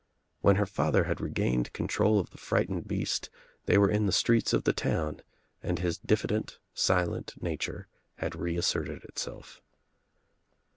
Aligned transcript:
When 0.39 0.55
her 0.55 0.65
father 0.65 1.03
had 1.03 1.21
regained 1.21 1.73
control 1.73 2.17
of 2.19 2.31
the 2.31 2.39
frightened 2.39 2.87
beast 2.87 3.29
they 3.67 3.77
were 3.77 3.87
in 3.91 4.07
the 4.07 4.11
streets 4.11 4.51
of 4.51 4.63
the 4.63 4.73
town 4.73 5.21
and 5.61 5.77
his 5.77 5.99
diffident 5.99 6.57
silent 6.73 7.35
nature 7.39 7.87
had 8.15 8.35
reasserted 8.35 9.03
itself. 9.03 9.61